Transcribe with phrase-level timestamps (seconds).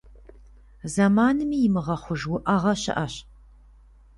[0.93, 3.15] Зэманми имыгъэхъуж уӏэгъэ щыӏэщ.